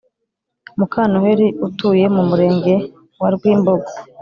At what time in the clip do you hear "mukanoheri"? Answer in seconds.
0.77-1.47